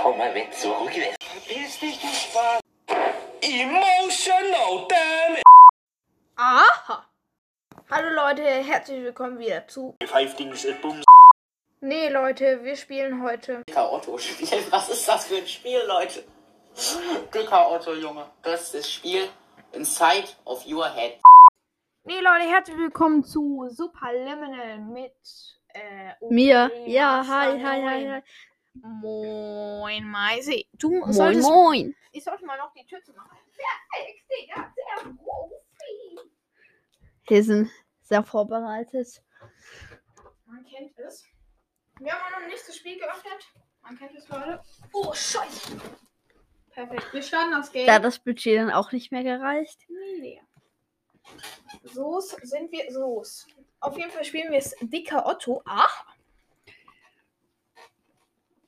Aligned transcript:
Schau 0.00 0.14
mal, 0.14 0.32
wer 0.32 0.48
zurück 0.52 0.96
ist. 0.96 1.16
Verpiss 1.20 1.80
dich, 1.80 2.00
du 2.00 2.06
Spaß. 2.06 2.60
Emotional, 3.40 4.86
damn 4.88 5.34
it. 5.34 5.42
Aha! 6.36 7.04
Hallo 7.90 8.08
Leute, 8.10 8.44
herzlich 8.44 9.02
willkommen 9.02 9.40
wieder 9.40 9.66
zu. 9.66 9.96
Five 10.06 10.36
things 10.36 10.64
it 10.64 10.80
booms. 10.80 11.04
Nee, 11.80 12.10
Leute, 12.10 12.62
wir 12.62 12.76
spielen 12.76 13.24
heute. 13.24 13.64
Dicker 13.68 13.92
Otto-Spiel. 13.92 14.70
Was 14.70 14.88
ist 14.88 15.08
das 15.08 15.26
für 15.26 15.38
ein 15.38 15.48
Spiel, 15.48 15.80
Leute? 15.88 16.24
Dicker 17.34 17.68
Otto, 17.68 17.92
Junge. 17.94 18.30
Das 18.42 18.62
ist 18.62 18.74
das 18.74 18.90
Spiel 18.92 19.28
Inside 19.72 20.28
of 20.44 20.64
Your 20.64 20.88
Head. 20.94 21.18
Nee, 22.04 22.20
Leute, 22.20 22.48
herzlich 22.48 22.76
willkommen 22.76 23.24
zu 23.24 23.68
Superliminal 23.68 24.78
mit 24.78 25.16
äh, 25.74 26.12
Mir. 26.30 26.70
Ja, 26.86 27.24
hi, 27.26 27.58
hi, 27.58 27.82
hi, 27.82 28.04
9. 28.04 28.12
hi. 28.12 28.22
Moin, 28.82 30.04
Maisi. 30.04 30.68
Du 30.72 30.90
Moin, 30.90 31.12
solltest. 31.12 31.48
moin. 31.48 31.94
Ich 32.12 32.24
sollte 32.24 32.44
mal 32.44 32.58
noch 32.58 32.72
die 32.72 32.84
Tür 32.86 33.02
zu 33.02 33.12
machen. 33.12 33.36
Perfekt, 33.56 34.24
Digga, 34.30 34.72
sehr 34.74 35.12
Profi. 35.14 36.30
Wir 37.26 37.44
sind 37.44 37.70
sehr 38.02 38.22
vorbereitet. 38.22 39.22
Man 40.46 40.64
kennt 40.64 40.98
es. 40.98 41.24
Wir 42.00 42.12
haben 42.12 42.42
noch 42.42 42.48
nicht 42.48 42.66
das 42.66 42.76
Spiel 42.76 42.98
geöffnet. 42.98 43.52
Man 43.82 43.98
kennt 43.98 44.14
es, 44.14 44.28
Leute. 44.28 44.60
Oh, 44.92 45.12
Scheiße. 45.12 45.76
Perfekt. 46.70 47.12
Wir 47.12 47.22
starten 47.22 47.50
das 47.52 47.72
Game. 47.72 47.86
Da 47.86 47.94
hat 47.94 48.04
das 48.04 48.18
Budget 48.18 48.58
dann 48.58 48.70
auch 48.70 48.92
nicht 48.92 49.10
mehr 49.10 49.24
gereicht. 49.24 49.80
Nee. 49.88 50.40
So's 51.82 52.30
sind 52.42 52.70
wir. 52.72 52.90
So's. 52.92 53.46
Auf 53.80 53.96
jeden 53.96 54.10
Fall 54.10 54.24
spielen 54.24 54.50
wir 54.50 54.58
es 54.58 54.74
Dicker 54.80 55.26
Otto. 55.26 55.62
Ach. 55.66 56.06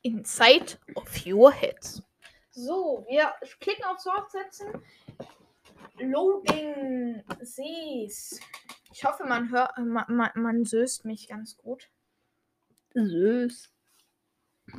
Inside 0.03 0.79
of 0.95 1.27
your 1.27 1.53
heads. 1.53 2.03
So, 2.51 3.05
wir 3.09 3.33
klicken 3.61 3.85
auf 3.85 4.03
Fortsetzen. 4.03 4.83
Loading 5.99 7.23
Sees. 7.41 8.41
Ich 8.93 9.05
hoffe, 9.05 9.25
man 9.25 9.51
hört, 9.51 9.77
man, 9.79 10.05
man, 10.09 10.31
man 10.35 10.65
söst 10.65 11.05
mich 11.05 11.29
ganz 11.29 11.57
gut. 11.57 11.91
Süß. 12.95 13.71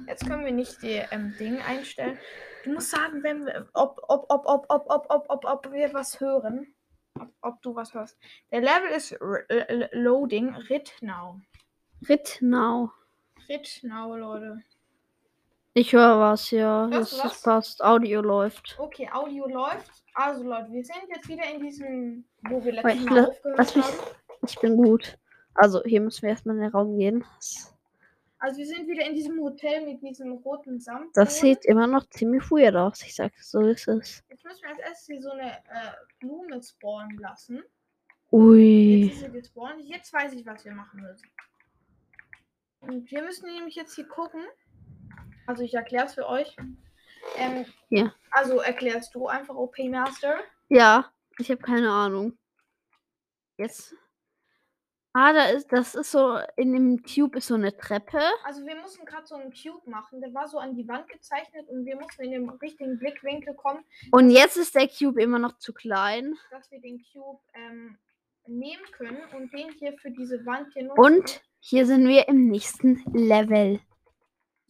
Jetzt 0.07 0.25
können 0.25 0.45
wir 0.45 0.51
nicht 0.51 0.81
die 0.81 1.01
ähm, 1.11 1.35
Ding 1.39 1.61
einstellen. 1.61 2.17
Du 2.63 2.73
musst 2.73 2.91
sagen, 2.91 3.23
wenn 3.23 3.45
wir, 3.45 3.69
ob, 3.73 4.01
ob, 4.07 4.25
ob, 4.29 4.45
ob, 4.45 4.65
ob, 4.69 4.85
ob, 4.89 5.05
ob, 5.09 5.25
ob, 5.29 5.45
ob 5.45 5.71
wir 5.71 5.93
was 5.93 6.19
hören. 6.19 6.73
Ob, 7.19 7.29
ob 7.41 7.61
du 7.61 7.75
was 7.75 7.93
hörst. 7.93 8.17
Der 8.51 8.61
Level 8.61 8.89
ist 8.89 9.15
Loading. 9.93 10.55
Rit 10.69 10.93
now. 11.01 11.41
Rittenau. 12.07 12.91
Rit 13.47 13.79
now, 13.83 14.15
Leute. 14.15 14.63
Ich 15.73 15.93
höre 15.93 16.19
was, 16.19 16.51
ja. 16.51 16.87
Das, 16.87 17.17
was? 17.23 17.41
passt. 17.43 17.83
Audio 17.83 18.21
läuft. 18.21 18.75
Okay, 18.77 19.09
Audio 19.11 19.47
läuft. 19.47 20.03
Also, 20.13 20.43
Leute, 20.43 20.71
wir 20.71 20.83
sind 20.83 21.03
jetzt 21.07 21.27
wieder 21.29 21.45
in 21.53 21.61
diesem, 21.61 22.25
wo 22.49 22.63
wir 22.63 22.73
letztes 22.73 23.05
Mal 23.05 23.25
aufgehört 23.27 23.75
mich- 23.75 23.85
haben. 23.85 23.97
Ich 24.45 24.59
bin 24.59 24.75
gut. 24.75 25.17
Also, 25.53 25.81
hier 25.83 26.01
müssen 26.01 26.23
wir 26.23 26.29
erstmal 26.29 26.55
in 26.57 26.61
den 26.63 26.71
Raum 26.71 26.97
gehen. 26.97 27.23
Also, 28.39 28.57
wir 28.57 28.65
sind 28.65 28.87
wieder 28.87 29.05
in 29.05 29.15
diesem 29.15 29.39
Hotel 29.39 29.85
mit 29.85 30.01
diesem 30.01 30.33
roten 30.33 30.79
Samt. 30.81 31.15
Das 31.15 31.39
sieht 31.39 31.63
immer 31.65 31.87
noch 31.87 32.05
ziemlich 32.09 32.49
weird 32.51 32.75
aus. 32.75 33.01
Ich 33.03 33.15
sag, 33.15 33.31
so 33.39 33.61
ist 33.61 33.87
es. 33.87 34.23
Jetzt 34.29 34.43
müssen 34.43 34.63
wir 34.63 34.69
als 34.71 34.79
erstes 34.79 35.05
hier 35.07 35.21
so 35.21 35.29
eine 35.31 35.51
äh, 35.51 35.91
Blume 36.19 36.61
spawnen 36.61 37.17
lassen. 37.19 37.57
Jetzt 37.57 38.33
Ui. 38.33 39.05
ist 39.07 39.19
sie 39.21 39.29
gespawnt. 39.31 39.81
Jetzt 39.83 40.11
weiß 40.11 40.33
ich, 40.33 40.45
was 40.45 40.65
wir 40.65 40.73
machen 40.73 41.01
müssen. 41.01 41.29
Und 42.81 43.09
wir 43.11 43.21
müssen 43.23 43.45
nämlich 43.53 43.75
jetzt 43.75 43.95
hier 43.95 44.07
gucken. 44.07 44.41
Also 45.47 45.63
ich 45.63 45.73
erkläre 45.73 46.05
es 46.05 46.13
für 46.13 46.27
euch. 46.27 46.55
Ähm, 47.37 47.65
Ja. 47.89 48.13
Also 48.31 48.59
erklärst 48.59 49.13
du 49.15 49.27
einfach 49.27 49.55
OP 49.55 49.77
Master. 49.79 50.39
Ja, 50.69 51.11
ich 51.37 51.49
habe 51.51 51.61
keine 51.61 51.91
Ahnung. 51.91 52.37
Jetzt. 53.57 53.93
Ah, 55.13 55.33
da 55.33 55.47
ist, 55.47 55.71
das 55.73 55.93
ist 55.93 56.09
so, 56.11 56.39
in 56.55 56.71
dem 56.71 57.03
Cube 57.03 57.37
ist 57.37 57.47
so 57.47 57.55
eine 57.55 57.75
Treppe. 57.75 58.21
Also 58.45 58.65
wir 58.65 58.75
mussten 58.77 59.05
gerade 59.05 59.27
so 59.27 59.35
einen 59.35 59.51
Cube 59.51 59.81
machen. 59.89 60.21
Der 60.21 60.33
war 60.33 60.47
so 60.47 60.57
an 60.57 60.73
die 60.73 60.87
Wand 60.87 61.09
gezeichnet 61.09 61.67
und 61.67 61.85
wir 61.85 61.97
mussten 61.97 62.23
in 62.23 62.31
den 62.31 62.49
richtigen 62.49 62.97
Blickwinkel 62.97 63.53
kommen, 63.55 63.83
Und 64.11 64.29
jetzt 64.29 64.55
ist 64.55 64.73
der 64.73 64.87
Cube 64.87 65.21
immer 65.21 65.37
noch 65.37 65.57
zu 65.57 65.73
klein. 65.73 66.37
dass 66.49 66.71
wir 66.71 66.79
den 66.79 67.03
Cube 67.11 67.41
ähm, 67.53 67.97
nehmen 68.47 68.83
können 68.93 69.21
und 69.35 69.51
den 69.51 69.69
hier 69.73 69.97
für 69.97 70.11
diese 70.11 70.45
Wand 70.45 70.71
hier 70.73 70.83
nutzen. 70.83 70.99
Und 71.01 71.41
hier 71.59 71.85
sind 71.85 72.07
wir 72.07 72.29
im 72.29 72.47
nächsten 72.47 73.03
Level. 73.13 73.81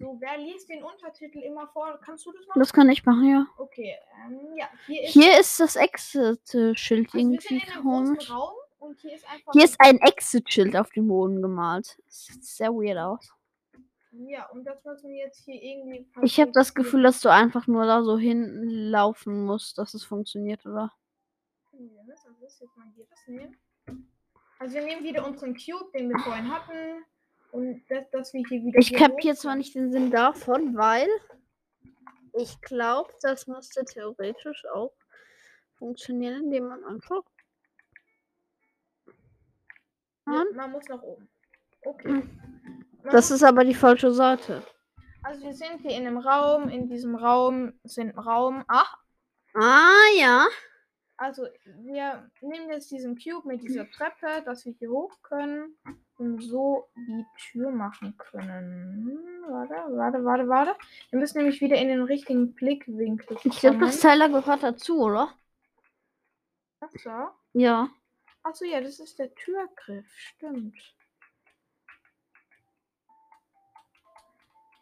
So, 0.01 0.17
wer 0.19 0.37
liest 0.37 0.69
den 0.69 0.83
Untertitel 0.83 1.39
immer 1.39 1.67
vor? 1.67 1.99
Kannst 2.03 2.25
du 2.25 2.31
das 2.31 2.45
machen? 2.47 2.59
Das 2.59 2.73
kann 2.73 2.89
ich 2.89 3.05
machen, 3.05 3.29
ja. 3.29 3.45
Okay, 3.57 3.95
ähm, 4.25 4.57
ja, 4.57 4.67
hier 4.87 5.03
ist 5.03 5.13
Hier 5.13 5.39
ist 5.39 5.59
das 5.59 5.75
Exit-Schild 5.75 7.07
also 7.13 7.17
irgendwie 7.17 7.61
komisch. 7.81 8.29
Raum 8.31 8.53
und 8.79 8.99
hier 8.99 9.15
ist 9.15 9.29
einfach 9.29 9.53
Hier 9.53 9.63
ist 9.63 9.75
ein 9.79 9.99
Exit-Schild 9.99 10.75
auf 10.75 10.89
dem 10.89 11.07
Boden 11.07 11.41
gemalt. 11.41 11.97
Das 12.05 12.25
sieht 12.25 12.43
sehr 12.43 12.71
weird 12.71 12.97
aus. 12.97 13.31
Ja, 14.13 14.49
und 14.49 14.65
das 14.65 14.83
müssen 14.83 15.09
wir 15.09 15.17
jetzt 15.17 15.45
hier 15.45 15.61
irgendwie. 15.61 16.05
Ich 16.21 16.39
habe 16.39 16.51
das. 16.51 16.73
Gefühl, 16.73 17.03
dass 17.03 17.21
du 17.21 17.29
einfach 17.29 17.67
nur 17.67 17.85
da 17.85 18.03
so 18.03 18.17
hinlaufen 18.17 19.45
musst, 19.45 19.77
dass 19.77 19.93
es 19.93 20.03
funktioniert, 20.03 20.65
oder? 20.65 20.91
Ja, 21.73 22.03
das 22.07 22.25
ist 22.41 22.59
jetzt 22.61 22.75
mal 22.75 22.87
hier 22.93 23.05
das 23.09 23.27
nehmen. 23.27 23.57
Also 24.59 24.75
wir 24.75 24.83
nehmen 24.83 25.03
wieder 25.03 25.25
unseren 25.25 25.55
Cube, 25.55 25.89
den 25.93 26.09
wir 26.09 26.19
vorhin 26.19 26.51
hatten. 26.51 27.05
Und 27.51 27.83
das, 27.89 28.09
dass 28.11 28.33
wir 28.33 28.43
hier 28.47 28.63
wieder. 28.63 28.79
Ich 28.79 28.93
kapiere 28.93 29.35
zwar 29.35 29.55
nicht 29.55 29.75
den 29.75 29.91
Sinn 29.91 30.11
davon, 30.11 30.75
weil 30.77 31.07
ich 32.33 32.61
glaube, 32.61 33.11
das 33.21 33.47
müsste 33.47 33.83
theoretisch 33.85 34.65
auch 34.73 34.93
funktionieren, 35.77 36.45
indem 36.45 36.67
man 36.67 36.83
einfach. 36.85 37.23
Ja, 40.27 40.43
man 40.53 40.71
muss 40.71 40.85
nach 40.87 41.01
oben. 41.01 41.27
Okay. 41.83 42.07
Hm. 42.07 42.29
Man 43.03 43.13
Das 43.13 43.31
ist 43.31 43.43
aber 43.43 43.65
die 43.65 43.73
falsche 43.73 44.13
Seite. 44.13 44.63
also 45.23 45.41
wir 45.41 45.53
sind 45.53 45.81
hier 45.81 45.97
in 45.97 46.07
einem 46.07 46.17
Raum. 46.17 46.69
In 46.69 46.87
diesem 46.87 47.15
Raum 47.15 47.73
sind 47.83 48.15
Raum. 48.17 48.63
Ach, 48.67 49.01
Ah 49.53 50.07
ja. 50.17 50.47
Also 51.21 51.47
wir 51.83 52.31
nehmen 52.41 52.69
jetzt 52.71 52.89
diesen 52.89 53.15
Cube 53.15 53.47
mit 53.47 53.61
dieser 53.61 53.87
Treppe, 53.91 54.41
dass 54.43 54.65
wir 54.65 54.73
hier 54.73 54.89
hoch 54.89 55.21
können 55.21 55.77
und 56.17 56.41
so 56.41 56.89
die 56.95 57.23
Tür 57.37 57.69
machen 57.69 58.17
können. 58.17 59.43
Warte, 59.47 59.75
warte, 59.95 60.25
warte, 60.25 60.47
warte. 60.47 60.75
Wir 61.11 61.19
müssen 61.19 61.37
nämlich 61.37 61.61
wieder 61.61 61.77
in 61.77 61.89
den 61.89 62.01
richtigen 62.01 62.55
Blickwinkel 62.55 63.37
kommen. 63.37 63.53
Ich 63.53 63.59
glaube, 63.59 63.77
das 63.77 63.99
Teil 63.99 64.31
gehört 64.31 64.63
dazu, 64.63 64.99
oder? 64.99 65.31
Das 66.79 66.91
da? 67.03 67.35
Ja. 67.53 67.91
Achso, 68.41 68.65
ja, 68.65 68.81
das 68.81 68.99
ist 68.99 69.19
der 69.19 69.31
Türgriff. 69.35 70.07
Stimmt. 70.17 70.75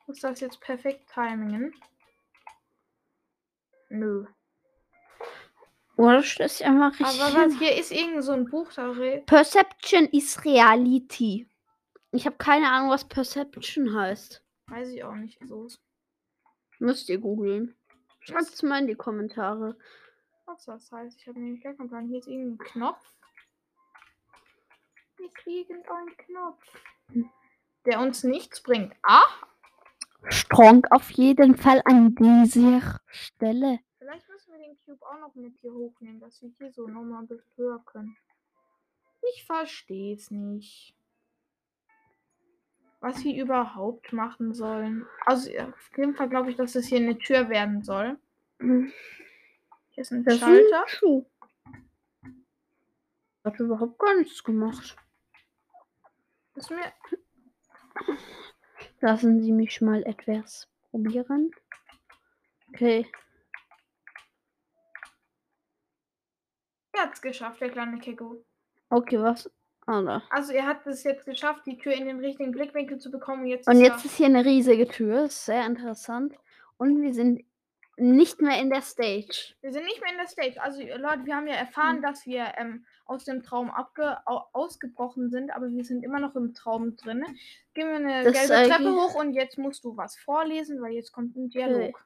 Muss 0.07 0.21
das 0.21 0.39
jetzt 0.39 0.61
perfekt 0.61 1.11
timingen? 1.13 1.75
Nö. 3.89 4.25
Oder 5.99 6.23
stößt 6.23 6.63
einfach 6.63 6.97
richtig. 6.97 7.21
Aber 7.21 7.35
was, 7.35 7.59
hier 7.59 7.75
ist 7.75 7.91
irgend 7.91 8.23
so 8.23 8.31
ein 8.31 8.45
Buch 8.45 8.71
darin. 8.71 9.25
Perception 9.25 10.05
is 10.05 10.45
reality. 10.45 11.45
Ich 12.11 12.25
habe 12.25 12.37
keine 12.37 12.71
Ahnung, 12.71 12.89
was 12.89 13.05
Perception 13.05 13.93
heißt. 13.93 14.41
Weiß 14.67 14.91
ich 14.91 15.03
auch 15.03 15.15
nicht. 15.15 15.37
So. 15.45 15.67
Müsst 16.79 17.09
ihr 17.09 17.17
googeln. 17.17 17.75
Schreibt 18.21 18.53
es 18.53 18.63
mal 18.63 18.79
in 18.79 18.87
die 18.87 18.95
Kommentare. 18.95 19.77
Was 20.45 20.63
das 20.63 20.89
heißt. 20.89 21.19
Ich 21.19 21.27
habe 21.27 21.37
nämlich 21.37 21.61
gar 21.61 21.73
keinen 21.73 21.89
Plan. 21.89 22.07
Hier 22.07 22.19
ist 22.19 22.29
irgendein 22.29 22.65
Knopf. 22.65 23.13
Hier 25.17 25.27
ist 25.27 25.35
irgendein 25.45 26.15
Knopf. 26.15 26.63
Der 27.85 27.99
uns 27.99 28.23
nichts 28.23 28.63
bringt. 28.63 28.95
Ah! 29.03 29.27
Strong 30.29 30.85
auf 30.91 31.11
jeden 31.11 31.57
Fall 31.57 31.81
an 31.83 32.15
dieser 32.15 33.01
Stelle. 33.07 33.79
Vielleicht 33.97 34.29
müssen 34.29 34.53
wir 34.53 34.59
den 34.59 34.77
Cube 34.89 35.05
auch 35.05 35.19
noch 35.19 35.35
mit 35.35 35.55
hier 35.59 35.71
hochnehmen, 35.71 36.19
dass 36.19 36.41
wir 36.41 36.49
hier 36.57 36.71
so 36.71 36.87
nochmal 36.87 37.21
ein 37.21 37.27
bisschen 37.27 37.51
höher 37.57 37.79
können. 37.85 38.17
Ich 39.33 39.45
verstehe 39.45 40.15
es 40.15 40.31
nicht. 40.31 40.95
Was 42.99 43.23
wir 43.23 43.39
überhaupt 43.41 44.11
machen 44.13 44.53
sollen. 44.53 45.05
Also 45.27 45.51
auf 45.59 45.91
jeden 45.95 46.15
Fall 46.15 46.27
glaube 46.27 46.49
ich, 46.49 46.55
dass 46.55 46.73
das 46.73 46.85
hier 46.87 46.97
eine 46.97 47.17
Tür 47.19 47.49
werden 47.49 47.83
soll. 47.83 48.17
Hm. 48.59 48.91
Hier 49.91 50.01
ist 50.01 50.11
ein 50.11 50.23
Das 50.23 50.35
ist 50.35 50.39
Schalter. 50.39 50.81
ein 50.81 50.87
Schuh. 50.87 51.25
Hat 53.43 53.59
überhaupt 53.59 53.99
gar 53.99 54.15
nichts 54.17 54.43
gemacht. 54.43 54.97
Müssen 56.55 56.77
wir. 56.77 58.17
Lassen 59.01 59.41
Sie 59.41 59.51
mich 59.51 59.81
mal 59.81 60.03
etwas 60.03 60.67
probieren. 60.89 61.51
Okay. 62.69 63.05
Er 66.99 67.05
hat 67.05 67.13
es 67.13 67.21
geschafft, 67.21 67.61
der 67.61 67.69
kleine 67.69 67.97
Keko. 67.99 68.43
Okay, 68.89 69.19
was? 69.21 69.49
Ah, 69.85 70.01
da. 70.01 70.21
Also 70.29 70.51
er 70.51 70.65
hat 70.65 70.85
es 70.85 71.03
jetzt 71.03 71.25
geschafft, 71.25 71.65
die 71.65 71.77
Tür 71.77 71.93
in 71.93 72.05
den 72.05 72.19
richtigen 72.19 72.51
Blickwinkel 72.51 72.97
zu 72.97 73.09
bekommen. 73.09 73.43
Und 73.43 73.47
jetzt 73.47 73.67
Und 73.67 73.75
ist 73.75 73.81
jetzt 73.81 74.05
ist 74.05 74.17
hier 74.17 74.25
eine 74.25 74.43
riesige 74.43 74.87
Tür. 74.87 75.25
Ist 75.25 75.45
sehr 75.45 75.65
interessant. 75.65 76.35
Und 76.77 77.01
wir 77.01 77.13
sind 77.13 77.45
nicht 77.95 78.41
mehr 78.41 78.59
in 78.59 78.69
der 78.69 78.81
Stage. 78.81 79.53
Wir 79.61 79.71
sind 79.71 79.85
nicht 79.85 80.01
mehr 80.01 80.11
in 80.11 80.17
der 80.17 80.27
Stage. 80.27 80.61
Also 80.61 80.81
äh, 80.81 80.97
Leute, 80.97 81.25
wir 81.25 81.35
haben 81.35 81.47
ja 81.47 81.55
erfahren, 81.55 81.97
Hm. 81.97 82.01
dass 82.01 82.25
wir 82.25 82.53
ähm, 82.57 82.85
aus 83.05 83.23
dem 83.23 83.43
Traum 83.43 83.71
abge 83.71 84.17
au 84.27 84.43
ausgebrochen 84.53 85.29
sind, 85.29 85.51
aber 85.51 85.69
wir 85.69 85.85
sind 85.85 86.03
immer 86.03 86.19
noch 86.19 86.35
im 86.35 86.53
Traum 86.53 86.95
drin. 86.97 87.23
Gehen 87.73 87.87
wir 87.87 87.95
eine 87.95 88.23
Das 88.23 88.33
gelbe 88.33 88.53
ist 88.53 88.69
Treppe 88.69 88.93
hoch 88.93 89.15
und 89.15 89.33
jetzt 89.33 89.57
musst 89.57 89.83
du 89.85 89.95
was 89.95 90.17
vorlesen, 90.17 90.81
weil 90.81 90.93
jetzt 90.93 91.11
kommt 91.13 91.35
ein 91.35 91.49
Dialog. 91.49 92.05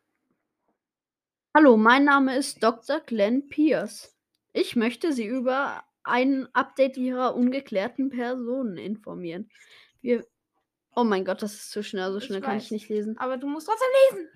Hallo, 1.56 1.78
mein 1.78 2.06
Name 2.06 2.38
ist 2.38 2.64
Dr. 2.64 3.00
Glenn 3.02 3.48
Pierce. 3.48 4.16
Ich 4.54 4.76
möchte 4.76 5.12
Sie 5.14 5.26
über 5.26 5.84
ein 6.04 6.48
Update 6.54 6.98
Ihrer 6.98 7.36
ungeklärten 7.36 8.10
Personen 8.10 8.78
informieren. 8.78 9.50
Wir. 10.02 10.26
Oh 10.96 11.04
mein 11.04 11.26
Gott, 11.26 11.42
das 11.42 11.54
ist 11.56 11.72
zu 11.72 11.84
schnell. 11.84 12.12
So 12.12 12.20
Ich 12.20 12.26
schnell 12.26 12.42
kann 12.42 12.58
ich 12.58 12.66
weiß. 12.66 12.72
nicht 12.72 12.90
lesen. 12.90 13.18
Aber 13.18 13.38
du 13.38 13.48
musst 13.48 13.68
trotzdem 13.68 13.88
lesen. 14.12 14.30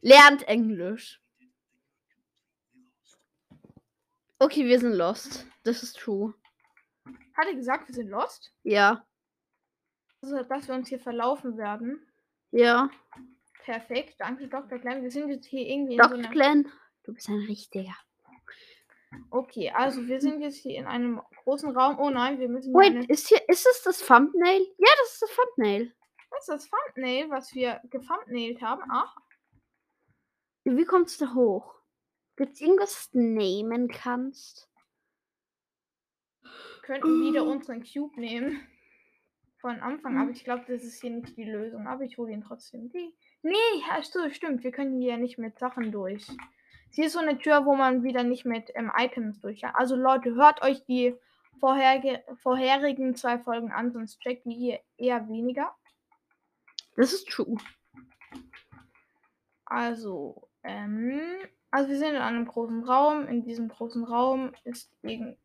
Lernt 0.00 0.46
Englisch. 0.46 1.20
Okay, 4.38 4.66
wir 4.66 4.78
sind 4.78 4.92
lost. 4.92 5.46
Das 5.64 5.82
ist 5.82 5.98
true. 5.98 6.34
Hat 7.36 7.46
er 7.46 7.54
gesagt, 7.54 7.88
wir 7.88 7.94
sind 7.94 8.08
lost? 8.10 8.52
Ja. 8.62 9.06
Also, 10.20 10.42
dass 10.42 10.68
wir 10.68 10.74
uns 10.74 10.88
hier 10.88 11.00
verlaufen 11.00 11.56
werden. 11.56 12.06
Ja. 12.50 12.90
Perfekt, 13.64 14.16
danke 14.18 14.46
Dr. 14.48 14.78
Klein. 14.78 15.02
Wir 15.02 15.10
sind 15.10 15.30
jetzt 15.30 15.46
hier 15.46 15.66
irgendwie 15.66 15.94
in 15.94 15.98
Dr. 15.98 16.10
so 16.10 16.16
einer... 16.18 16.30
Glenn, 16.30 16.70
du 17.04 17.14
bist 17.14 17.28
ein 17.28 17.44
richtiger. 17.46 17.96
Okay, 19.30 19.70
also 19.70 20.06
wir 20.06 20.20
sind 20.20 20.40
jetzt 20.40 20.56
hier 20.58 20.78
in 20.78 20.86
einem 20.86 21.20
großen 21.44 21.76
Raum. 21.76 21.98
Oh 21.98 22.10
nein, 22.10 22.38
wir 22.38 22.48
müssen 22.48 22.72
Wait, 22.74 22.90
eine... 22.94 23.04
ist 23.06 23.28
hier, 23.28 23.40
ist 23.48 23.66
es 23.66 23.82
das 23.82 24.04
Thumbnail? 24.06 24.62
Ja, 24.78 24.88
das 25.00 25.12
ist 25.14 25.22
das 25.22 25.30
Thumbnail. 25.36 25.94
Das 26.30 26.40
ist 26.40 26.48
das 26.48 26.70
Thumbnail, 26.70 27.30
was 27.30 27.54
wir 27.54 27.80
gethumbnailt 27.90 28.60
haben. 28.62 28.82
Ach, 28.90 29.16
Wie 30.64 30.84
kommst 30.84 31.20
du 31.20 31.34
hoch? 31.34 31.74
Gibt's 32.36 32.60
irgendwas, 32.60 32.94
was 32.96 33.10
du 33.10 33.20
nehmen 33.20 33.88
kannst? 33.88 34.68
wir 36.42 36.82
könnten 36.82 37.22
wieder 37.22 37.44
unseren 37.46 37.82
Cube 37.84 38.18
nehmen. 38.20 38.60
Von 39.60 39.80
Anfang, 39.80 40.18
aber 40.18 40.30
ich 40.30 40.44
glaube, 40.44 40.64
das 40.68 40.82
ist 40.84 41.00
hier 41.00 41.10
nicht 41.10 41.36
die 41.38 41.44
Lösung. 41.44 41.86
Aber 41.86 42.02
ich 42.04 42.18
hole 42.18 42.30
ihn 42.32 42.42
trotzdem. 42.42 42.90
Nee, 42.92 43.54
ja, 43.88 44.02
sto- 44.02 44.28
stimmt. 44.30 44.62
Wir 44.62 44.72
können 44.72 45.00
hier 45.00 45.16
nicht 45.16 45.38
mit 45.38 45.58
Sachen 45.58 45.90
durch. 45.90 46.26
Hier 46.94 47.06
ist 47.06 47.14
so 47.14 47.18
eine 47.18 47.38
Tür, 47.38 47.66
wo 47.66 47.74
man 47.74 48.04
wieder 48.04 48.22
nicht 48.22 48.44
mit 48.44 48.70
ähm, 48.74 48.92
Items 48.96 49.40
durch 49.40 49.62
kann. 49.62 49.74
Also 49.74 49.96
Leute, 49.96 50.34
hört 50.36 50.62
euch 50.62 50.84
die 50.84 51.16
vorherge 51.58 52.22
vorherigen 52.42 53.16
zwei 53.16 53.38
Folgen 53.38 53.72
an, 53.72 53.92
sonst 53.92 54.20
checkt 54.20 54.46
ihr 54.46 54.54
hier 54.54 54.80
eher 54.96 55.28
weniger. 55.28 55.74
Das 56.96 57.12
ist 57.12 57.28
true. 57.28 57.56
Also, 59.64 60.48
ähm, 60.62 61.20
also 61.72 61.88
wir 61.88 61.98
sind 61.98 62.10
in 62.10 62.22
einem 62.22 62.46
großen 62.46 62.84
Raum. 62.84 63.26
In 63.26 63.42
diesem 63.42 63.68
großen 63.68 64.04
Raum 64.04 64.52
ist 64.62 64.92
irgend. 65.02 65.36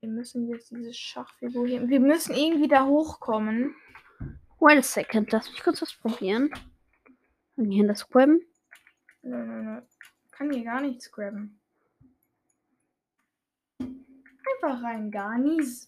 Wir 0.00 0.10
müssen 0.10 0.46
jetzt 0.48 0.70
diese 0.70 0.92
Schachfigur 0.92 1.66
hier. 1.66 1.88
Wir 1.88 2.00
müssen 2.00 2.34
irgendwie 2.34 2.68
da 2.68 2.84
hochkommen. 2.84 3.74
Wait 4.60 4.78
a 4.78 4.82
second, 4.82 5.32
lass 5.32 5.50
mich 5.50 5.62
kurz 5.62 5.80
was 5.80 5.94
probieren. 5.94 6.50
Und 7.56 7.70
hier 7.70 7.82
in 7.82 7.88
das 7.88 8.06
Webben. 8.14 8.42
Nö, 9.22 9.42
nö, 9.44 9.62
nö. 9.62 9.82
Kann 10.38 10.52
hier 10.52 10.62
gar 10.62 10.80
nichts 10.80 11.10
grabben. 11.10 11.60
Einfach 13.80 14.84
rein, 14.84 15.10
gar 15.10 15.36
nichts. 15.36 15.84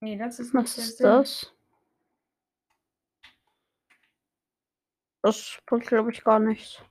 Nee, 0.00 0.18
das 0.18 0.40
ist 0.40 0.52
Was 0.52 0.76
ist 0.78 0.98
das? 0.98 1.54
Das 5.22 5.62
bringt, 5.64 5.86
glaube 5.86 6.10
ich, 6.10 6.24
gar 6.24 6.40
nichts. 6.40 6.82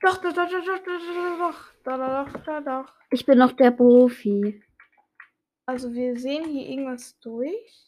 Doch, 0.00 0.18
doch, 0.18 0.32
doch, 0.32 0.48
doch, 0.48 0.64
doch, 0.64 0.84
doch, 0.84 1.72
doch, 1.82 2.32
doch, 2.32 2.44
doch, 2.44 2.64
doch. 2.64 2.94
Ich 3.10 3.26
bin 3.26 3.38
noch 3.38 3.52
der 3.52 3.72
Profi. 3.72 4.62
Also 5.66 5.92
wir 5.92 6.16
sehen 6.16 6.44
hier 6.44 6.68
irgendwas 6.68 7.18
durch. 7.18 7.87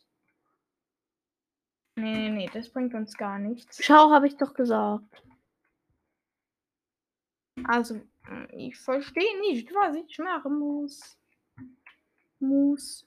Nee, 2.00 2.14
nee, 2.14 2.30
nee, 2.30 2.50
das 2.52 2.70
bringt 2.70 2.94
uns 2.94 3.14
gar 3.14 3.38
nichts. 3.38 3.84
Schau, 3.84 4.10
habe 4.10 4.26
ich 4.26 4.36
doch 4.36 4.54
gesagt. 4.54 5.22
Also, 7.64 7.96
mm, 7.96 8.46
ich 8.52 8.78
verstehe 8.78 9.40
nicht, 9.40 9.70
was 9.74 9.96
ich 9.96 10.18
machen 10.18 10.58
muss. 10.58 11.18
Muss. 12.38 13.06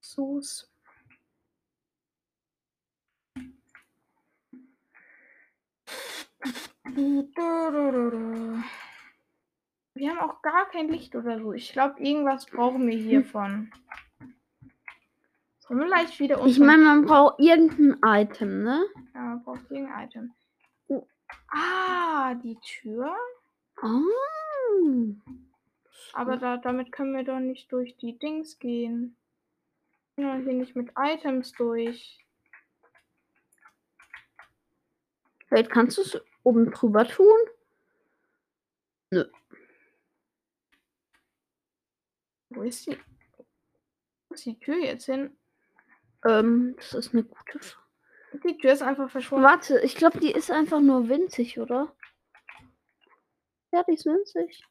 Sus. 0.00 0.68
Wir 9.94 10.10
haben 10.10 10.18
auch 10.18 10.40
gar 10.42 10.68
kein 10.70 10.88
Licht 10.88 11.16
oder 11.16 11.40
so. 11.40 11.52
Ich 11.52 11.72
glaube, 11.72 12.00
irgendwas 12.00 12.46
brauchen 12.46 12.86
wir 12.86 12.96
hiervon. 12.96 13.72
Sollen 13.72 14.01
wir 15.68 15.84
vielleicht 15.86 16.18
wieder 16.20 16.36
Ich 16.38 16.42
unseren- 16.42 16.66
meine, 16.66 16.82
man 16.84 17.04
braucht 17.06 17.38
irgendein 17.40 17.98
Item, 18.04 18.62
ne? 18.64 18.84
Ja, 19.14 19.20
man 19.20 19.42
braucht 19.42 19.70
irgendein 19.70 20.06
Item. 20.08 20.34
Oh. 20.88 21.06
Ah, 21.48 22.34
die 22.34 22.58
Tür. 22.60 23.14
Oh. 23.82 25.14
Aber 26.14 26.36
da, 26.36 26.56
damit 26.58 26.92
können 26.92 27.14
wir 27.14 27.24
doch 27.24 27.38
nicht 27.40 27.70
durch 27.72 27.96
die 27.96 28.18
Dings 28.18 28.58
gehen. 28.58 29.16
Ja, 30.16 30.34
hier 30.36 30.52
nicht 30.52 30.76
mit 30.76 30.90
Items 30.98 31.52
durch. 31.52 32.18
Vielleicht 35.46 35.70
kannst 35.70 35.96
du 35.98 36.02
es 36.02 36.20
oben 36.42 36.70
drüber 36.70 37.06
tun? 37.06 37.36
Wo 42.50 42.62
ist 42.62 42.86
die? 42.86 42.98
Wo 44.28 44.34
ist 44.34 44.44
die 44.46 44.58
Tür 44.58 44.76
jetzt 44.76 45.06
hin? 45.06 45.36
Ähm, 46.24 46.74
das 46.76 46.94
ist 46.94 47.12
eine 47.12 47.24
gute 47.24 47.58
Frage. 47.58 47.82
Die 48.44 48.56
Tür 48.56 48.72
ist 48.72 48.82
einfach 48.82 49.10
verschwunden. 49.10 49.44
Warte, 49.44 49.80
ich 49.80 49.96
glaube, 49.96 50.18
die 50.18 50.32
ist 50.32 50.50
einfach 50.50 50.80
nur 50.80 51.08
winzig, 51.08 51.58
oder? 51.58 51.94
Ja, 53.72 53.82
die 53.84 53.94
ist 53.94 54.06
winzig. 54.06 54.64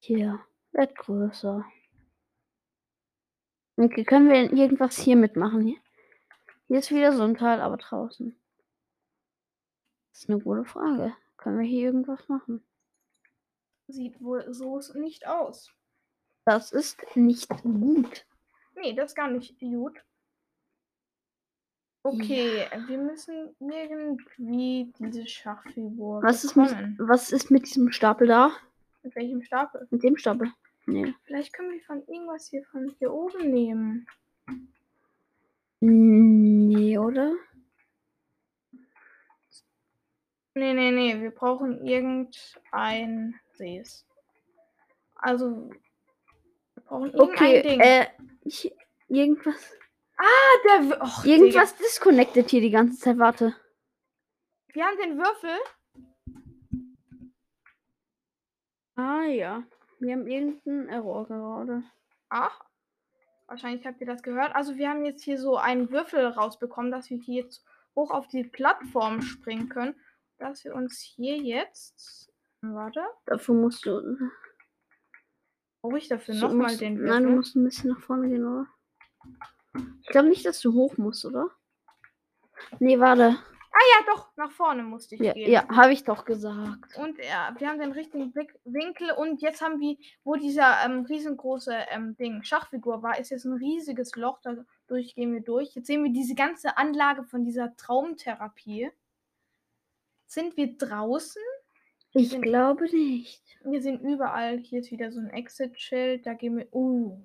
Hier, 0.00 0.40
wird 0.72 0.96
größer. 0.96 1.64
Okay, 3.76 4.04
können 4.04 4.28
wir 4.28 4.52
irgendwas 4.52 4.98
hier 4.98 5.16
mitmachen? 5.16 5.62
Hier, 5.62 5.78
hier 6.66 6.78
ist 6.78 6.90
wieder 6.90 7.12
so 7.12 7.22
ein 7.22 7.36
Teil, 7.36 7.60
aber 7.60 7.76
draußen. 7.76 8.36
Das 10.12 10.22
ist 10.22 10.30
eine 10.30 10.40
gute 10.40 10.64
Frage. 10.64 11.14
Können 11.36 11.60
wir 11.60 11.66
hier 11.66 11.86
irgendwas 11.86 12.28
machen? 12.28 12.64
Sieht 13.86 14.20
wohl 14.20 14.52
so 14.52 14.80
nicht 14.94 15.26
aus. 15.28 15.70
Das 16.44 16.72
ist 16.72 17.04
nicht 17.14 17.48
gut. 17.62 18.26
Nee, 18.80 18.94
das 18.94 19.10
ist 19.10 19.16
gar 19.16 19.30
nicht 19.30 19.58
gut. 19.58 20.00
Okay, 22.02 22.66
wir 22.86 22.98
müssen 22.98 23.54
irgendwie 23.58 24.92
diese 24.98 25.26
Schachfigur 25.26 26.22
Was 26.22 26.44
ist, 26.44 26.56
mit, 26.56 26.70
was 26.98 27.32
ist 27.32 27.50
mit 27.50 27.66
diesem 27.66 27.90
Stapel 27.90 28.28
da? 28.28 28.52
Mit 29.02 29.14
welchem 29.16 29.42
Stapel? 29.42 29.86
Mit 29.90 30.02
dem 30.02 30.16
Stapel? 30.16 30.50
Nee. 30.86 31.12
Vielleicht 31.24 31.52
können 31.52 31.72
wir 31.72 31.82
von 31.82 32.02
irgendwas 32.06 32.48
hier 32.48 32.64
von 32.66 32.94
hier 32.98 33.12
oben 33.12 33.50
nehmen. 33.50 34.06
Nee, 35.80 36.98
oder? 36.98 37.34
Nee, 40.54 40.72
nee, 40.72 40.90
nee, 40.90 41.20
wir 41.20 41.30
brauchen 41.30 41.84
irgendein 41.84 43.34
Sees. 43.52 44.06
Also, 45.16 45.70
brauchen 46.88 47.14
Okay, 47.20 47.62
Ding. 47.62 47.80
äh, 47.80 48.06
ich, 48.42 48.74
irgendwas. 49.08 49.76
ah, 50.16 50.24
der 50.90 51.02
Och, 51.02 51.24
Irgendwas 51.24 51.76
disconnected 51.76 52.48
hier 52.50 52.60
die 52.60 52.70
ganze 52.70 52.98
Zeit. 52.98 53.18
Warte. 53.18 53.54
Digga. 54.68 54.74
Wir 54.74 54.84
haben 54.84 54.96
den 54.98 55.18
Würfel. 55.18 55.56
Ah 58.96 59.22
ja. 59.24 59.62
Wir 60.00 60.14
haben 60.14 60.26
irgendeinen 60.26 60.88
Error 60.88 61.26
gerade. 61.26 61.82
Ach, 62.28 62.60
wahrscheinlich 63.46 63.84
habt 63.86 64.00
ihr 64.00 64.06
das 64.06 64.22
gehört. 64.22 64.54
Also, 64.54 64.76
wir 64.76 64.88
haben 64.88 65.04
jetzt 65.04 65.22
hier 65.24 65.38
so 65.38 65.56
einen 65.56 65.90
Würfel 65.90 66.24
rausbekommen, 66.26 66.90
dass 66.92 67.10
wir 67.10 67.18
hier 67.18 67.42
jetzt 67.44 67.64
hoch 67.96 68.10
auf 68.10 68.28
die 68.28 68.44
Plattform 68.44 69.22
springen 69.22 69.68
können. 69.68 69.94
Dass 70.38 70.64
wir 70.64 70.74
uns 70.74 71.00
hier 71.00 71.36
jetzt. 71.36 72.32
Warte, 72.60 73.04
Dafür 73.26 73.54
musst 73.54 73.86
du. 73.86 74.16
Brauche 75.80 75.98
ich 75.98 76.08
dafür 76.08 76.34
du 76.34 76.40
nochmal 76.40 76.76
den 76.76 76.94
Nein, 76.94 77.22
du 77.22 77.28
Würfel? 77.28 77.36
musst 77.36 77.56
ein 77.56 77.64
bisschen 77.64 77.90
nach 77.90 78.00
vorne 78.00 78.28
gehen, 78.28 78.44
oder? 78.46 78.66
Ich 80.02 80.08
glaube 80.08 80.28
nicht, 80.28 80.44
dass 80.44 80.60
du 80.60 80.72
hoch 80.72 80.96
musst, 80.96 81.24
oder? 81.24 81.50
Nee, 82.80 82.98
warte. 82.98 83.38
Ja, 83.90 84.04
doch, 84.14 84.36
nach 84.36 84.50
vorne 84.50 84.82
musste 84.82 85.14
ich 85.14 85.20
Ja, 85.20 85.32
gehen. 85.32 85.50
ja 85.50 85.68
habe 85.68 85.92
ich 85.92 86.02
doch 86.02 86.24
gesagt. 86.24 86.96
Und 86.96 87.16
ja, 87.18 87.54
wir 87.58 87.68
haben 87.68 87.78
den 87.78 87.92
richtigen 87.92 88.34
Winkel 88.64 89.12
und 89.12 89.40
jetzt 89.40 89.62
haben 89.62 89.78
wir, 89.80 89.96
wo 90.24 90.34
dieser 90.34 90.84
ähm, 90.84 91.04
riesengroße 91.04 91.72
ähm, 91.90 92.16
Ding, 92.16 92.42
Schachfigur 92.42 93.02
war, 93.02 93.18
ist 93.20 93.30
jetzt 93.30 93.44
ein 93.44 93.52
riesiges 93.54 94.16
Loch. 94.16 94.40
Da 94.40 94.56
gehen 94.88 95.32
wir 95.32 95.40
durch. 95.42 95.74
Jetzt 95.76 95.86
sehen 95.86 96.02
wir 96.02 96.12
diese 96.12 96.34
ganze 96.34 96.76
Anlage 96.76 97.22
von 97.24 97.44
dieser 97.44 97.76
Traumtherapie. 97.76 98.90
Sind 100.26 100.56
wir 100.56 100.76
draußen? 100.76 101.42
Ich 102.12 102.30
Sind- 102.30 102.42
glaube 102.42 102.84
nicht. 102.84 103.42
Wir 103.64 103.82
sind 103.82 104.00
überall. 104.00 104.58
Hier 104.58 104.80
ist 104.80 104.90
wieder 104.90 105.10
so 105.12 105.20
ein 105.20 105.30
Exit-Schild. 105.30 106.26
Da 106.26 106.34
gehen 106.34 106.56
wir. 106.58 106.72
Uh, 106.74 107.24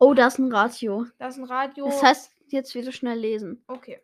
Oh, 0.00 0.14
da 0.14 0.28
ist 0.28 0.38
ein 0.38 0.52
Radio. 0.52 1.06
da 1.18 1.26
ist 1.28 1.38
ein 1.38 1.44
Radio. 1.44 1.86
Das 1.86 2.02
heißt, 2.02 2.32
jetzt 2.48 2.74
wieder 2.74 2.92
schnell 2.92 3.18
lesen. 3.18 3.64
Okay. 3.66 4.00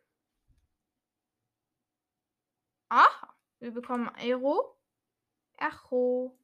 Aha. 2.89 3.35
Wir 3.61 3.71
bekommen 3.71 4.09
Aero. 4.17 4.77
Echo. 5.59 6.37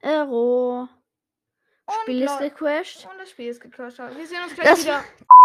Ero. 0.00 0.88
Und, 1.86 1.94
Spiel 2.02 2.22
ist 2.22 2.38
gecrashed. 2.38 3.08
und 3.10 3.18
das 3.18 3.30
Spiel 3.30 3.48
ist 3.48 3.60
gecrashed. 3.60 3.98
Wir 3.98 4.26
sehen 4.26 4.42
uns 4.44 4.54
gleich 4.54 4.68
Das- 4.68 4.82
wieder. 4.84 5.04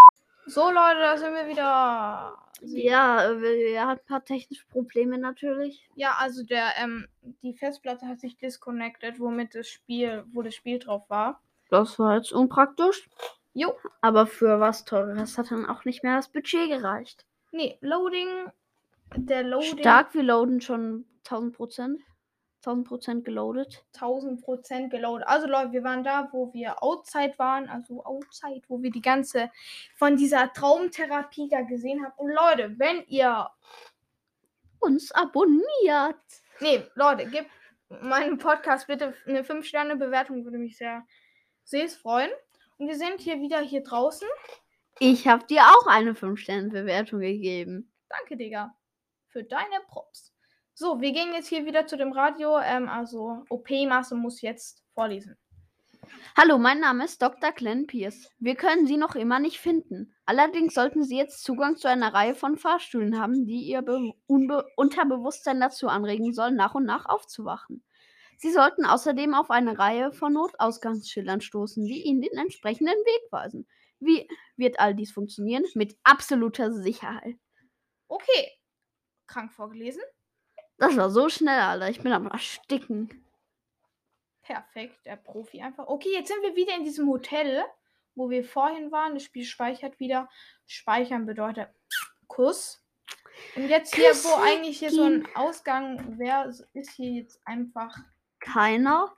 So, 0.48 0.72
Leute, 0.72 1.00
da 1.00 1.18
sind 1.18 1.34
wir 1.34 1.48
wieder. 1.48 2.38
Ja, 2.62 3.40
wir- 3.40 3.70
er 3.74 3.88
hat 3.88 4.00
ein 4.02 4.06
paar 4.08 4.24
technische 4.24 4.66
Probleme 4.68 5.18
natürlich. 5.18 5.88
Ja, 5.96 6.16
also 6.20 6.44
der, 6.44 6.70
ähm, 6.82 7.08
die 7.44 7.54
Festplatte 7.54 8.08
hat 8.08 8.20
sich 8.20 8.38
disconnected, 8.38 9.20
womit 9.20 9.54
das 9.56 9.68
Spiel, 9.68 10.24
wo 10.32 10.42
das 10.42 10.56
Spiel 10.56 10.80
drauf 10.80 11.04
war. 11.10 11.42
Das 11.70 12.00
war 12.00 12.16
jetzt 12.16 12.32
unpraktisch. 12.32 13.10
Jo. 13.54 13.76
Aber 14.02 14.26
für 14.26 14.60
was 14.60 14.86
Teures 14.86 15.38
hat 15.38 15.52
dann 15.52 15.66
auch 15.66 15.84
nicht 15.86 16.04
mehr 16.04 16.16
das 16.16 16.30
Budget 16.30 16.70
gereicht. 16.70 17.26
Nee, 17.52 17.78
Loading. 17.82 18.28
Der 19.16 19.44
Loading. 19.44 19.80
Stark, 19.80 20.14
wir 20.14 20.24
loaden 20.24 20.62
schon 20.62 21.06
1000 21.24 21.56
Prozent. 21.56 22.00
1000 22.58 22.88
Prozent 22.88 23.26
geloadet. 23.26 23.86
1000% 23.96 24.90
geloadet. 24.90 25.28
Also 25.28 25.48
Leute, 25.48 25.72
wir 25.72 25.84
waren 25.84 26.04
da, 26.04 26.30
wo 26.32 26.54
wir 26.54 26.82
outside 26.84 27.34
waren, 27.38 27.70
also 27.70 28.04
outside, 28.04 28.62
wo 28.68 28.82
wir 28.82 28.92
die 28.92 29.02
ganze 29.02 29.52
von 29.96 30.18
dieser 30.18 30.52
Traumtherapie 30.54 31.48
da 31.50 31.62
gesehen 31.62 32.04
haben. 32.04 32.14
Und 32.18 32.32
Leute, 32.32 32.78
wenn 32.78 33.04
ihr, 33.08 33.50
Uns 34.80 35.12
abonniert. 35.12 36.16
nee, 36.60 36.84
Leute, 36.96 37.26
gebt 37.26 37.50
meinem 37.90 38.38
Podcast 38.38 38.88
bitte 38.88 39.14
eine 39.26 39.44
5-Sterne-Bewertung, 39.44 40.44
würde 40.44 40.58
mich 40.58 40.78
sehr, 40.78 41.06
sehr 41.64 41.88
freuen. 41.90 42.32
Und 42.78 42.88
wir 42.88 42.96
sind 42.96 43.22
hier 43.22 43.40
wieder 43.40 43.60
hier 43.62 43.84
draußen. 43.84 44.28
Ich 45.00 45.28
habe 45.28 45.46
dir 45.46 45.62
auch 45.62 45.88
eine 45.88 46.14
5-Sterne-Bewertung 46.14 47.20
gegeben. 47.20 47.92
Danke, 48.10 48.38
Digga, 48.38 48.76
für 49.30 49.44
deine 49.44 49.80
Props. 49.88 50.34
So, 50.80 51.02
wir 51.02 51.12
gehen 51.12 51.34
jetzt 51.34 51.48
hier 51.48 51.66
wieder 51.66 51.88
zu 51.88 51.98
dem 51.98 52.12
Radio. 52.12 52.60
Ähm, 52.60 52.88
also, 52.88 53.44
OP-Masse 53.50 54.14
muss 54.14 54.44
jetzt 54.44 54.84
vorlesen. 54.94 55.36
Hallo, 56.38 56.60
mein 56.60 56.80
Name 56.80 57.06
ist 57.06 57.20
Dr. 57.20 57.52
Glenn 57.52 57.88
Pierce. 57.88 58.32
Wir 58.38 58.54
können 58.54 58.86
Sie 58.86 58.98
noch 58.98 59.16
immer 59.16 59.40
nicht 59.40 59.58
finden. 59.60 60.14
Allerdings 60.28 60.76
sollten 60.76 61.04
Sie 61.04 61.18
jetzt 61.18 61.44
Zugang 61.44 61.78
zu 61.78 61.90
einer 61.90 62.14
Reihe 62.14 62.36
von 62.36 62.58
Fahrstühlen 62.58 63.20
haben, 63.20 63.48
die 63.48 63.62
Ihr 63.62 63.82
Be 63.82 64.14
Unbe 64.28 64.68
Unterbewusstsein 64.76 65.60
dazu 65.60 65.88
anregen 65.88 66.32
sollen, 66.32 66.56
nach 66.56 66.76
und 66.76 66.86
nach 66.86 67.08
aufzuwachen. 67.08 67.84
Sie 68.38 68.52
sollten 68.52 68.86
außerdem 68.86 69.34
auf 69.34 69.50
eine 69.50 69.80
Reihe 69.80 70.14
von 70.14 70.34
Notausgangsschildern 70.34 71.42
stoßen, 71.42 71.86
die 71.86 72.04
Ihnen 72.04 72.22
den 72.22 72.38
entsprechenden 72.38 72.94
Weg 72.94 73.32
weisen. 73.32 73.68
Wie 74.00 74.30
wird 74.58 74.80
all 74.80 74.94
dies 74.94 75.12
funktionieren? 75.12 75.66
Mit 75.74 75.98
absoluter 76.04 76.72
Sicherheit. 76.72 77.36
Okay. 78.10 78.52
Krank 79.26 79.52
vorgelesen. 79.52 80.04
Das 80.78 80.96
war 80.96 81.10
so 81.10 81.30
schnell, 81.30 81.60
Alter. 81.60 81.90
Ich 81.90 82.02
bin 82.02 82.14
am 82.14 82.28
Ersticken. 82.28 83.24
Perfekt, 84.44 85.06
der 85.06 85.18
Profi 85.18 85.62
einfach. 85.62 85.88
Okay, 85.88 86.14
jetzt 86.14 86.30
sind 86.30 86.42
wir 86.42 86.56
wieder 86.56 86.76
in 86.76 86.84
diesem 86.84 87.10
Hotel, 87.10 87.66
wo 88.16 88.30
wir 88.30 88.44
vorhin 88.44 88.92
waren. 88.92 89.14
Das 89.14 89.24
Spiel 89.24 89.44
speichert 89.44 90.00
wieder. 90.00 90.30
Speichern 90.66 91.26
bedeutet 91.26 91.70
Kuss. 92.28 92.82
Und 93.56 93.68
jetzt 93.68 93.96
hier, 93.96 94.10
wo 94.10 94.30
Küsschen. 94.36 94.44
eigentlich 94.44 94.80
hier 94.80 94.92
so 94.92 95.04
ein 95.04 95.28
Ausgang 95.36 96.18
wäre, 96.18 96.50
ist 96.74 96.92
hier 96.92 97.12
jetzt 97.12 97.40
einfach, 97.46 97.98
Keiner. 98.40 99.14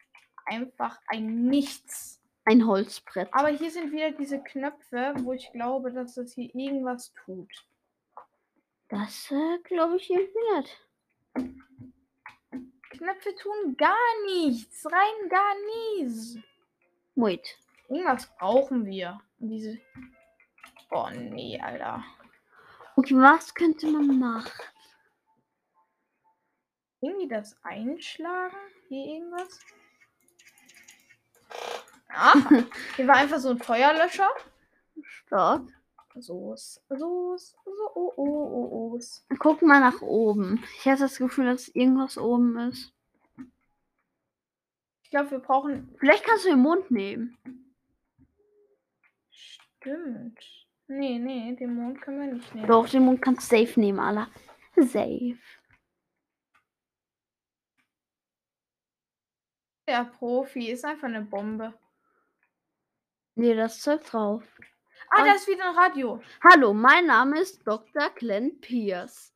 einfach 0.46 1.00
ein 1.08 1.46
Nichts. 1.46 2.22
Ein 2.46 2.66
Holzbrett. 2.66 3.30
Aber 3.32 3.50
hier 3.50 3.70
sind 3.70 3.92
wieder 3.92 4.12
diese 4.12 4.42
Knöpfe, 4.42 5.14
wo 5.20 5.34
ich 5.34 5.52
glaube, 5.52 5.92
dass 5.92 6.16
das 6.16 6.34
hier 6.34 6.54
irgendwas 6.56 7.14
tut. 7.14 7.52
Das 8.88 9.30
äh, 9.30 9.60
glaube 9.64 9.98
ich 9.98 10.10
irgendwie 10.10 10.58
nicht. 10.58 10.89
Knöpfe 12.90 13.36
tun 13.36 13.78
gar 13.78 13.96
nichts. 14.26 14.86
Rein 14.86 15.30
gar 15.30 15.56
nichts. 15.98 16.38
Wait. 17.16 17.58
Irgendwas 17.88 18.28
brauchen 18.38 18.86
wir. 18.86 19.22
Diese. 19.40 19.80
Oh 20.92 21.10
nee, 21.12 21.60
Alter. 21.62 22.04
Okay, 22.96 23.16
was 23.16 23.54
könnte 23.54 23.88
man 23.88 24.20
machen? 24.20 24.52
Irgendwie 27.02 27.28
das 27.28 27.56
einschlagen? 27.64 28.58
Hier 28.88 29.06
irgendwas? 29.06 29.60
Ah, 32.12 32.34
hier 32.96 33.08
war 33.08 33.18
einfach 33.18 33.38
so 33.38 33.50
ein 33.52 33.60
Feuerlöscher. 33.60 34.30
Stark. 35.04 35.62
So, 36.16 36.54
ist- 36.54 36.84
so, 36.90 37.34
ist- 37.36 37.56
so, 37.64 37.92
oh, 37.96 38.14
oh, 38.18 38.24
oh, 38.26 38.70
oh. 38.94 38.98
ist- 38.98 39.26
Guck 39.40 39.62
mal 39.62 39.80
nach 39.80 40.02
oben. 40.02 40.64
Ich 40.78 40.86
hatte 40.88 41.04
das 41.04 41.18
Gefühl, 41.18 41.46
dass 41.46 41.68
irgendwas 41.70 42.18
oben 42.18 42.58
ist. 42.70 42.94
Ich 45.04 45.10
glaube, 45.12 45.32
wir 45.32 45.40
brauchen. 45.40 45.96
Vielleicht 46.00 46.24
kannst 46.26 46.46
du 46.46 46.50
den 46.50 46.60
Mond 46.60 46.92
nehmen. 46.92 47.38
Stimmt. 49.32 50.40
Nee, 50.88 51.20
nee, 51.20 51.56
den 51.56 51.74
Mond 51.76 52.02
können 52.02 52.20
wir 52.20 52.34
nicht 52.34 52.54
nehmen. 52.56 52.68
Doch, 52.68 52.90
den 52.90 53.06
Mond 53.06 53.22
kannst 53.22 53.52
du 53.52 53.58
safe 53.58 53.80
nehmen, 53.80 54.00
Alter. 54.00 54.28
Safe. 54.76 55.38
Der 59.88 60.06
Profi 60.06 60.70
ist 60.72 60.86
einfach 60.86 61.08
eine 61.08 61.22
Bombe. 61.24 61.74
Nee, 63.36 63.56
das 63.56 63.82
Zeug 63.82 64.04
drauf. 64.06 64.44
Ah, 65.12 65.26
da 65.26 65.34
ist 65.34 65.48
wieder 65.48 65.70
ein 65.70 65.76
Radio. 65.76 66.22
Hallo, 66.44 66.74
mein 66.74 67.08
Name 67.08 67.40
ist 67.40 67.66
Dr. 67.66 68.12
Glenn 68.16 68.60
Pierce. 68.62 69.34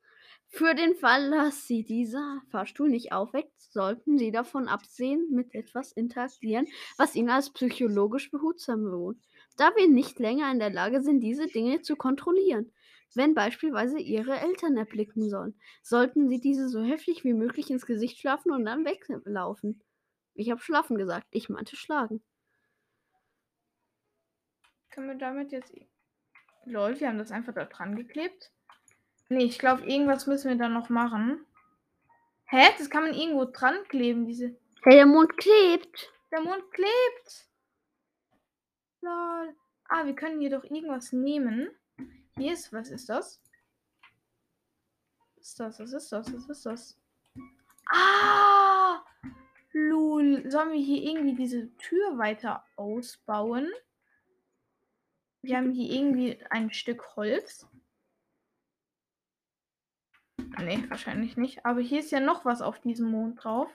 Für 0.50 0.75
den 0.75 0.94
Fall, 0.96 1.32
dass 1.32 1.65
Sie 1.65 1.84
dieser 1.84 2.42
Fahrstuhl 2.51 2.89
nicht 2.89 3.12
aufweckt, 3.12 3.60
sollten 3.60 4.20
Sie 4.20 4.32
davon 4.32 4.68
absehen, 4.68 5.27
mit 5.32 5.56
etwas 5.56 5.92
interagieren, 5.92 6.68
was 6.98 7.15
Ihnen 7.15 7.32
als 7.32 7.50
psychologisch 7.50 8.30
behutsam 8.30 8.84
bewohnt, 8.84 9.20
da 9.58 9.72
wir 9.75 9.88
nicht 9.89 10.20
länger 10.20 10.51
in 10.51 10.60
der 10.60 10.70
Lage 10.70 11.01
sind, 11.01 11.22
diese 11.22 11.48
Dinge 11.48 11.82
zu 11.82 11.96
kontrollieren. 11.96 12.72
Wenn 13.15 13.34
beispielsweise 13.34 13.98
Ihre 14.00 14.39
Eltern 14.39 14.77
erblicken 14.77 15.27
sollen, 15.27 15.60
sollten 15.82 16.30
Sie 16.30 16.39
diese 16.39 16.70
so 16.70 16.84
heftig 16.84 17.24
wie 17.24 17.34
möglich 17.34 17.72
ins 17.72 17.88
Gesicht 17.88 18.20
schlafen 18.20 18.51
und 18.51 18.65
dann 18.65 18.86
weglaufen. 18.86 19.82
Ich 20.36 20.51
habe 20.51 20.62
schlafen 20.62 20.98
gesagt, 20.98 21.27
ich 21.32 21.50
meinte 21.50 21.75
schlagen. 21.75 22.24
Können 24.93 25.07
wir 25.07 25.15
damit 25.15 25.51
jetzt. 25.51 25.73
Lol, 26.65 27.00
wir 27.00 27.07
haben 27.07 27.17
das 27.17 27.31
einfach 27.31 27.53
da 27.53 27.65
dran 27.65 27.95
geklebt. 27.95 28.51
Nee, 29.27 29.45
ich 29.45 29.57
glaube, 29.57 29.89
irgendwas 29.89 30.27
müssen 30.27 30.50
wir 30.50 30.57
da 30.57 30.69
noch 30.69 30.89
machen. 30.89 31.43
Hä? 32.45 32.69
Das 32.77 32.91
kann 32.91 33.05
man 33.05 33.15
irgendwo 33.15 33.45
dran 33.45 33.75
kleben, 33.88 34.27
diese. 34.27 34.55
Hey, 34.83 34.97
der 34.97 35.07
Mond 35.07 35.35
klebt. 35.38 36.13
Der 36.31 36.41
Mond 36.41 36.63
klebt. 36.71 37.47
Lol. 39.01 39.55
Ah, 39.85 40.05
wir 40.05 40.13
können 40.13 40.39
hier 40.39 40.51
doch 40.51 40.63
irgendwas 40.63 41.12
nehmen. 41.12 41.71
Hier 42.38 42.53
ist, 42.53 42.71
was 42.71 42.91
ist 42.91 43.09
das? 43.09 43.41
Was 45.38 45.47
ist 45.47 45.59
das? 45.59 45.79
Was 45.79 45.93
ist 45.93 46.12
das? 46.12 46.33
Was 46.33 46.50
ist 46.50 46.65
das? 46.67 47.00
Ah! 47.91 49.03
Lul. 49.71 50.51
Sollen 50.51 50.71
wir 50.71 50.79
hier 50.79 51.01
irgendwie 51.01 51.33
diese 51.33 51.75
Tür 51.77 52.19
weiter 52.19 52.63
ausbauen? 52.75 53.71
Wir 55.43 55.57
haben 55.57 55.73
hier 55.73 55.91
irgendwie 55.91 56.39
ein 56.50 56.71
Stück 56.71 57.17
Holz. 57.17 57.67
Nee, 60.57 60.85
wahrscheinlich 60.88 61.35
nicht. 61.35 61.65
Aber 61.65 61.81
hier 61.81 62.00
ist 62.00 62.12
ja 62.12 62.21
noch 62.21 62.45
was 62.45 62.62
auf 62.62 62.79
diesem 62.79 63.12
Mond 63.12 63.43
drauf. 63.43 63.69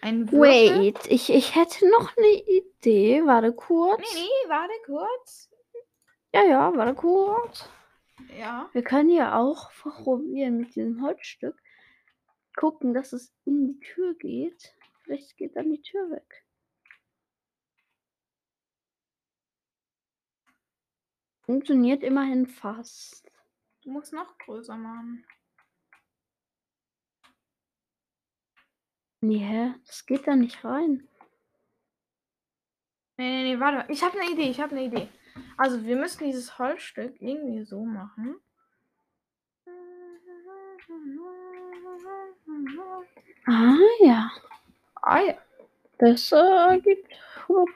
Ein 0.00 0.30
Würfel. 0.32 0.40
Wait, 0.40 1.06
ich, 1.06 1.30
ich 1.30 1.54
hätte 1.54 1.88
noch 1.88 2.16
eine 2.16 2.26
Idee. 2.26 3.22
Warte 3.24 3.52
kurz. 3.52 4.00
Nee, 4.00 4.22
nee, 4.22 4.48
warte 4.48 4.74
kurz. 4.84 5.50
Ja, 6.34 6.42
ja, 6.42 6.76
warte 6.76 6.94
kurz. 6.94 7.68
Ja. 8.36 8.68
Wir 8.72 8.82
können 8.82 9.10
ja 9.10 9.38
auch 9.38 9.70
probieren 9.70 10.56
mit 10.56 10.74
diesem 10.74 11.00
Holzstück. 11.00 11.56
Gucken, 12.56 12.92
dass 12.92 13.12
es 13.12 13.32
in 13.44 13.68
die 13.68 13.80
Tür 13.80 14.14
geht. 14.14 14.74
Vielleicht 15.04 15.36
geht 15.36 15.54
dann 15.54 15.70
die 15.70 15.82
Tür 15.82 16.10
weg. 16.10 16.41
Funktioniert 21.42 22.02
immerhin 22.02 22.46
fast. 22.46 23.30
Du 23.82 23.90
musst 23.90 24.12
noch 24.12 24.38
größer 24.38 24.76
machen. 24.76 25.24
Nee, 29.20 29.38
hä? 29.38 29.74
Das 29.86 30.06
geht 30.06 30.26
da 30.26 30.36
nicht 30.36 30.64
rein. 30.64 31.08
Nee, 33.16 33.42
nee, 33.42 33.54
nee, 33.54 33.60
warte. 33.60 33.92
Ich 33.92 34.02
habe 34.02 34.18
eine 34.18 34.30
Idee, 34.30 34.50
ich 34.50 34.60
habe 34.60 34.72
eine 34.72 34.84
Idee. 34.84 35.08
Also 35.56 35.84
wir 35.84 35.96
müssen 35.96 36.24
dieses 36.24 36.58
Holzstück 36.58 37.20
irgendwie 37.20 37.64
so 37.64 37.84
machen. 37.84 38.36
Ah 43.46 43.76
ja. 44.00 44.30
Ah 44.94 45.20
ja. 45.20 45.34
Das 45.98 46.32
äh, 46.32 46.80
gibt 46.80 47.12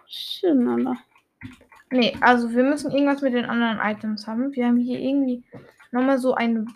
Sinn, 0.09 0.67
oder? 0.69 0.97
Nee, 1.91 2.17
also 2.21 2.51
wir 2.53 2.65
müssen 2.65 2.91
irgendwas 2.91 3.23
mit 3.23 3.33
den 3.35 3.45
anderen 3.45 3.79
Items 3.79 4.27
haben. 4.27 4.53
Wir 4.53 4.67
haben 4.67 4.77
hier 4.79 4.99
irgendwie 4.99 5.45
nochmal 5.93 6.19
so 6.19 6.35
einen 6.35 6.75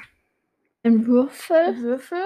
Ein 0.85 1.07
Würfel. 1.07 1.77
Würfel. 1.83 2.25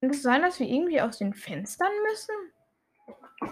Kann 0.00 0.10
es 0.10 0.22
sein, 0.22 0.42
dass 0.42 0.58
wir 0.60 0.66
irgendwie 0.66 1.00
aus 1.00 1.18
den 1.18 1.34
Fenstern 1.34 1.92
müssen? 2.10 2.34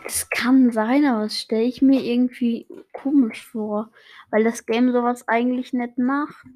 Es 0.05 0.29
kann 0.31 0.71
sein, 0.71 1.05
aber 1.05 1.23
das 1.25 1.39
stelle 1.39 1.65
ich 1.65 1.83
mir 1.83 2.03
irgendwie 2.03 2.67
komisch 2.93 3.45
vor. 3.47 3.91
Weil 4.31 4.45
das 4.45 4.67
Game 4.67 4.93
sowas 4.93 5.27
eigentlich 5.29 5.73
nicht 5.73 5.99
macht. 5.99 6.47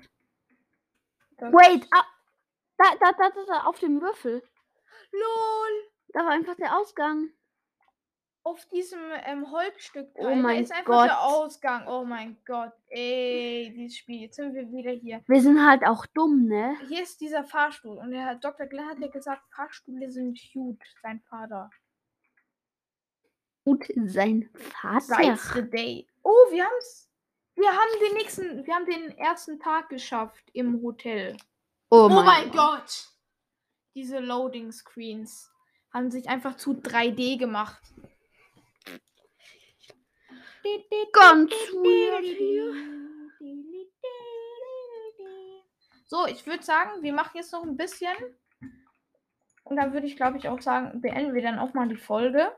Das- 1.39 1.53
Wait, 1.53 1.87
ah, 1.91 2.05
da, 2.79 2.85
da, 3.01 3.12
da, 3.12 3.31
da, 3.31 3.45
da, 3.47 3.61
auf 3.65 3.79
dem 3.81 4.01
Würfel. 4.01 4.43
LOL! 5.12 5.91
Da 6.15 6.21
war 6.21 6.31
einfach 6.31 6.57
der 6.57 6.77
Ausgang. 6.79 7.31
Auf 8.44 8.66
diesem 8.66 8.99
ähm, 9.25 9.50
Holzstück. 9.52 10.08
Oh 10.14 10.25
da 10.25 10.34
mein 10.34 10.64
ist 10.64 10.72
einfach 10.72 11.06
der 11.06 11.14
Gott. 11.14 11.18
Ausgang. 11.18 11.87
Oh 11.87 12.04
mein 12.04 12.37
Gott. 12.44 12.72
Ey, 12.88 13.72
dieses 13.76 13.99
Spiel. 13.99 14.22
Jetzt 14.22 14.37
sind 14.37 14.52
wir 14.54 14.70
wieder 14.72 14.90
hier. 14.90 15.22
Wir 15.28 15.40
sind 15.40 15.64
halt 15.64 15.84
auch 15.84 16.06
dumm, 16.06 16.46
ne? 16.46 16.76
Hier 16.88 17.02
ist 17.04 17.20
dieser 17.20 17.44
Fahrstuhl. 17.44 17.99
Und 17.99 18.11
der 18.11 18.22
Herr 18.22 18.34
Dr. 18.34 18.66
Glenn 18.66 18.88
hat 18.88 18.99
ja 18.99 19.06
gesagt, 19.08 19.42
Fahrstühle 19.54 20.11
sind 20.11 20.40
gut. 20.52 20.80
Sein 21.02 21.20
Vater. 21.28 21.70
Gut, 23.64 23.87
sein 24.06 24.50
Vater. 24.54 25.37
The 25.37 25.70
day. 25.70 26.08
Oh, 26.25 26.30
wir 26.50 26.64
haben's. 26.64 27.08
Wir 27.54 27.68
haben 27.68 28.00
den 28.00 28.14
nächsten, 28.14 28.66
wir 28.66 28.75
haben 28.75 28.87
den 28.87 29.16
ersten 29.18 29.61
Tag 29.61 29.88
geschafft 29.88 30.42
im 30.52 30.82
Hotel. 30.82 31.37
Oh, 31.90 32.08
Oh 32.11 32.22
mein 32.22 32.50
Gott! 32.50 33.11
Diese 33.94 34.18
Loading 34.20 34.72
Screens 34.72 35.52
haben 35.92 36.11
sich 36.11 36.28
einfach 36.28 36.56
zu 36.56 36.72
3D 36.72 37.38
gemacht. 37.38 37.80
Ganz 41.12 41.52
weird 41.52 42.25
hier. 42.25 42.75
So, 46.07 46.26
ich 46.26 46.47
würde 46.47 46.62
sagen, 46.62 47.02
wir 47.02 47.12
machen 47.12 47.33
jetzt 47.35 47.52
noch 47.52 47.62
ein 47.62 47.76
bisschen. 47.76 48.12
Und 49.64 49.76
dann 49.76 49.92
würde 49.92 50.07
ich, 50.07 50.16
glaube 50.16 50.38
ich, 50.38 50.49
auch 50.49 50.61
sagen, 50.61 51.00
beenden 51.00 51.35
wir 51.35 51.42
dann 51.42 51.59
auch 51.59 51.73
mal 51.73 51.88
die 51.88 51.97
Folge. 51.97 52.52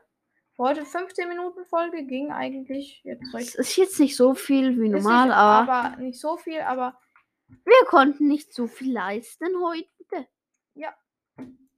Heute 0.57 0.85
15 0.85 1.27
Minuten 1.27 1.65
Folge 1.65 2.05
ging 2.05 2.31
eigentlich 2.31 3.01
jetzt 3.03 3.33
Es 3.33 3.55
ist 3.55 3.75
jetzt 3.77 3.99
nicht 3.99 4.15
so 4.15 4.33
viel 4.33 4.79
wie 4.81 4.89
normal, 4.89 5.27
nicht, 5.27 5.35
aber 5.35 5.71
aber 5.71 5.97
nicht 5.97 6.19
so 6.19 6.37
viel, 6.37 6.61
aber 6.61 6.97
wir 7.47 7.87
konnten 7.87 8.27
nicht 8.27 8.53
so 8.53 8.67
viel 8.67 8.93
leisten 8.93 9.47
heute. 9.61 9.89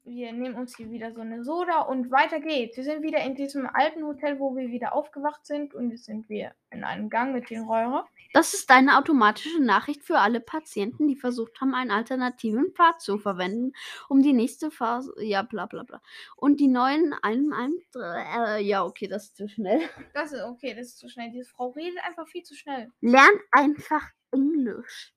Wir 0.08 0.32
nehmen 0.32 0.56
uns 0.56 0.76
hier 0.78 0.90
wieder 0.90 1.12
so 1.12 1.22
eine 1.22 1.44
Soda 1.44 1.82
und 1.82 2.12
weiter 2.12 2.40
geht's. 2.40 2.78
Wir 2.78 2.84
sind 2.84 3.04
wieder 3.04 3.20
in 3.20 3.36
diesem 3.36 3.68
alten 3.68 4.04
Hotel, 4.04 4.40
wo 4.40 4.56
wir 4.56 4.70
wieder 4.70 4.96
aufgewacht 4.96 5.46
sind 5.46 5.74
und 5.74 5.92
jetzt 5.92 6.06
sind 6.06 6.30
wir 6.30 6.54
in 6.72 6.84
einem 6.84 7.10
Gang 7.10 7.34
mit 7.34 7.50
den 7.50 7.64
Räuber. 7.64 8.08
Das 8.34 8.54
ist 8.54 8.70
eine 8.72 8.98
automatische 8.98 9.62
Nachricht 9.62 10.04
für 10.04 10.20
alle 10.20 10.40
Patienten, 10.40 11.08
die 11.08 11.16
versucht 11.16 11.60
haben, 11.60 11.74
einen 11.74 11.92
alternativen 11.92 12.74
Pfad 12.74 13.02
zu 13.02 13.18
verwenden, 13.18 13.74
um 14.10 14.22
die 14.22 14.34
nächste 14.34 14.72
Phase. 14.72 15.14
Ja, 15.20 15.42
bla 15.42 15.66
bla 15.66 15.84
bla. 15.84 16.02
Und 16.36 16.60
die 16.60 16.68
neuen 16.68 17.14
ein, 17.22 17.52
ein, 17.54 17.74
äh, 17.96 18.62
Ja, 18.64 18.86
okay, 18.86 19.08
das 19.08 19.26
ist 19.26 19.38
zu 19.38 19.48
schnell. 19.48 19.82
Das 20.14 20.32
ist 20.32 20.44
okay, 20.44 20.74
das 20.74 20.88
ist 20.88 21.00
zu 21.00 21.10
schnell. 21.10 21.32
Diese 21.32 21.50
Frau 21.50 21.70
redet 21.70 22.00
einfach 22.04 22.28
viel 22.28 22.44
zu 22.44 22.56
schnell. 22.56 22.92
Lernt 23.02 23.42
einfach 23.52 24.10
Englisch. 24.32 25.17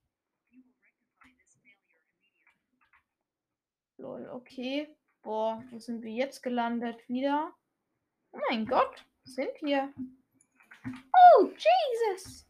Lol, 4.01 4.27
okay. 4.33 4.89
Boah, 5.23 5.63
wo 5.71 5.79
sind 5.79 6.03
wir 6.03 6.11
jetzt 6.11 6.43
gelandet? 6.43 7.07
Wieder? 7.07 7.53
Oh 8.33 8.39
mein 8.49 8.65
Gott, 8.65 9.05
sind 9.25 9.51
wir? 9.61 9.93
Oh, 10.87 11.45
Jesus! 11.45 12.47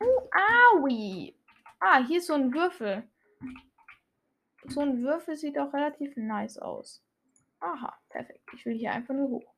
Oh, 0.00 0.28
aui! 0.74 1.34
Ah, 1.80 2.02
hier 2.06 2.18
ist 2.18 2.28
so 2.28 2.32
ein 2.32 2.52
Würfel. 2.54 3.06
So 4.68 4.80
ein 4.80 5.02
Würfel 5.02 5.36
sieht 5.36 5.58
auch 5.58 5.74
relativ 5.74 6.16
nice 6.16 6.58
aus. 6.58 7.04
Aha, 7.60 7.98
perfekt. 8.08 8.48
Ich 8.54 8.64
will 8.64 8.78
hier 8.78 8.92
einfach 8.92 9.14
nur 9.14 9.28
hoch. 9.28 9.54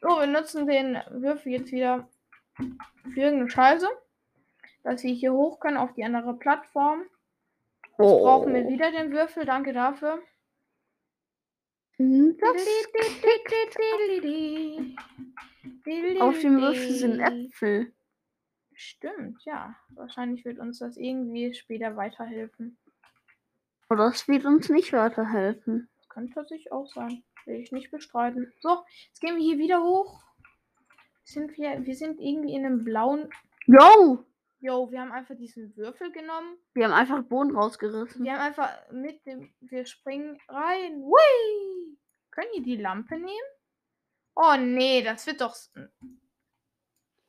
So, 0.00 0.08
wir 0.08 0.26
nutzen 0.26 0.66
den 0.66 1.00
Würfel 1.10 1.52
jetzt 1.52 1.70
wieder 1.70 2.08
für 2.56 3.20
irgendeine 3.20 3.50
Scheiße. 3.50 3.88
Dass 4.82 5.04
wir 5.04 5.14
hier 5.14 5.32
hoch 5.32 5.60
können 5.60 5.76
auf 5.76 5.92
die 5.92 6.04
andere 6.04 6.34
Plattform. 6.34 7.04
Oh. 7.98 8.22
Brauchen 8.22 8.54
wir 8.54 8.68
wieder 8.68 8.92
den 8.92 9.12
Würfel, 9.12 9.44
danke 9.44 9.72
dafür. 9.72 10.22
Auf 16.20 16.38
dem 16.38 16.60
Würfel 16.60 16.92
sind 16.92 17.20
Äpfel. 17.20 17.92
Stimmt, 18.72 19.44
ja. 19.44 19.74
Wahrscheinlich 19.90 20.44
wird 20.44 20.60
uns 20.60 20.78
das 20.78 20.96
irgendwie 20.96 21.52
später 21.54 21.96
weiterhelfen. 21.96 22.78
Oder 23.90 24.06
es 24.08 24.28
wird 24.28 24.44
uns 24.44 24.68
nicht 24.68 24.92
weiterhelfen. 24.92 25.88
Das 25.96 26.08
kann 26.08 26.30
tatsächlich 26.30 26.70
auch 26.70 26.86
sein. 26.86 27.24
Will 27.46 27.56
ich 27.56 27.72
nicht 27.72 27.90
bestreiten. 27.90 28.52
So, 28.60 28.84
jetzt 29.08 29.20
gehen 29.20 29.36
wir 29.36 29.42
hier 29.42 29.58
wieder 29.58 29.82
hoch. 29.82 30.22
Sind 31.24 31.56
wir, 31.56 31.84
wir 31.84 31.96
sind 31.96 32.20
irgendwie 32.20 32.54
in 32.54 32.64
einem 32.64 32.84
blauen. 32.84 33.28
Yo! 33.66 34.24
Jo, 34.60 34.90
wir 34.90 35.00
haben 35.00 35.12
einfach 35.12 35.36
diesen 35.36 35.76
Würfel 35.76 36.10
genommen. 36.10 36.58
Wir 36.74 36.86
haben 36.86 36.92
einfach 36.92 37.22
Boden 37.22 37.56
rausgerissen. 37.56 38.24
Wir 38.24 38.32
haben 38.32 38.40
einfach 38.40 38.70
mit 38.90 39.24
dem. 39.24 39.52
Wir 39.60 39.86
springen 39.86 40.38
rein. 40.48 41.00
Hui! 41.00 41.96
Können 42.30 42.50
die 42.56 42.62
die 42.62 42.76
Lampe 42.76 43.14
nehmen? 43.16 43.48
Oh 44.34 44.56
nee, 44.58 45.02
das 45.02 45.26
wird 45.26 45.40
doch 45.40 45.56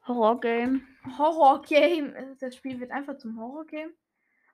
Horror-Game. 0.08 0.88
Horror-Game. 1.18 2.38
Das 2.40 2.56
Spiel 2.56 2.80
wird 2.80 2.92
einfach 2.92 3.18
zum 3.18 3.40
Horror-Game. 3.40 3.92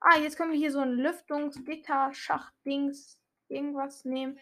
Ah, 0.00 0.18
jetzt 0.18 0.36
können 0.36 0.52
wir 0.52 0.58
hier 0.58 0.72
so 0.72 0.80
ein 0.80 0.92
Lüftungsgitter, 0.92 2.10
Schachtdings, 2.12 3.18
irgendwas 3.48 4.04
nehmen. 4.04 4.38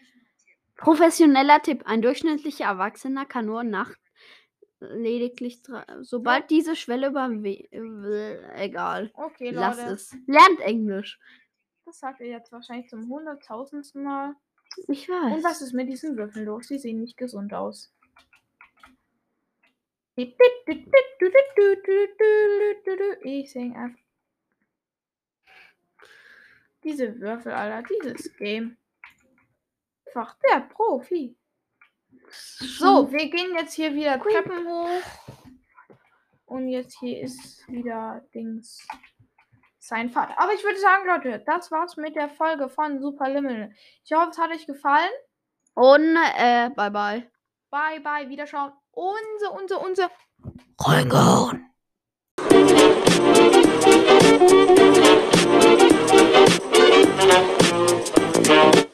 Professioneller 0.75 1.61
Tipp. 1.61 1.83
Ein 1.85 2.01
durchschnittlicher 2.01 2.65
Erwachsener 2.65 3.25
kann 3.25 3.45
nur 3.45 3.63
Nacht 3.63 3.97
lediglich 4.79 5.61
drei, 5.61 5.83
sobald 6.01 6.49
diese 6.49 6.75
Schwelle 6.75 7.07
überwe 7.07 7.67
egal. 8.55 9.11
Okay, 9.13 9.51
Lass 9.51 9.77
Leute. 9.77 9.93
es. 9.93 10.15
Lernt 10.27 10.59
Englisch. 10.61 11.19
Das 11.85 11.99
sagt 11.99 12.19
ihr 12.19 12.27
jetzt 12.27 12.51
wahrscheinlich 12.51 12.89
zum 12.89 13.07
hunderttausendsten 13.09 14.03
Mal. 14.03 14.35
Ich 14.87 15.07
weiß. 15.07 15.35
Und 15.37 15.43
was 15.43 15.61
ist 15.61 15.73
mit 15.73 15.87
diesen 15.89 16.17
Würfeln 16.17 16.45
los? 16.45 16.67
Sie 16.67 16.79
sehen 16.79 16.99
nicht 16.99 17.17
gesund 17.17 17.53
aus. 17.53 17.93
Ich 20.15 20.35
sing 23.51 23.75
einfach. 23.75 23.99
Diese 26.83 27.19
Würfel, 27.19 27.51
Alter, 27.51 27.87
dieses 27.87 28.35
Game. 28.37 28.77
Einfach 30.05 30.37
der 30.49 30.61
Profi. 30.61 31.35
So, 32.77 33.11
wir 33.11 33.29
gehen 33.29 33.55
jetzt 33.57 33.73
hier 33.73 33.93
wieder 33.93 34.19
Treppen 34.19 34.67
hoch. 34.67 35.01
Und 36.45 36.69
jetzt 36.69 36.97
hier 36.99 37.21
ist 37.21 37.67
wieder 37.67 38.21
Dings 38.33 38.85
sein 39.79 40.09
Vater. 40.09 40.39
Aber 40.39 40.53
ich 40.53 40.63
würde 40.63 40.79
sagen, 40.79 41.07
Leute, 41.07 41.43
das 41.45 41.71
war's 41.71 41.97
mit 41.97 42.15
der 42.15 42.29
Folge 42.29 42.69
von 42.69 42.99
Super 42.99 43.29
Limmel. 43.29 43.71
Ich 44.03 44.13
hoffe, 44.13 44.31
es 44.31 44.37
hat 44.37 44.51
euch 44.51 44.65
gefallen. 44.65 45.11
Und 45.73 46.15
äh, 46.37 46.69
bye 46.75 46.91
bye. 46.91 47.29
Bye 47.69 47.99
bye, 47.99 48.29
wiederschauen. 48.29 48.71
Unser, 48.91 49.53
unser, 49.53 49.81
unser. 49.81 50.09
Reingehauen. 50.79 51.69
Thank 58.45 58.84